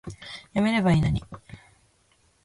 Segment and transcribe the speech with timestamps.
[0.53, 1.21] やめればいいのに